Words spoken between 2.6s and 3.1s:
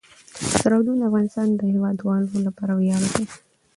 ویاړ